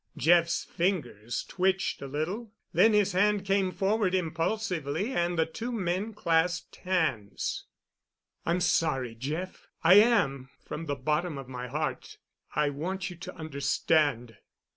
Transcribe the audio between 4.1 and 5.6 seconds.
impulsively, and the